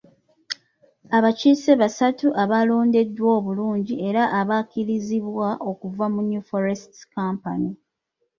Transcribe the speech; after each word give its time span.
Abakiise 1.17 1.71
basatu 1.81 2.27
abalondeddwa 2.43 3.27
obulungi 3.37 3.95
era 4.07 4.23
abakkirizibwa 4.39 5.47
okuva 5.69 6.05
mu 6.13 6.21
New 6.29 6.43
Forests 6.49 7.01
Company. 7.15 7.67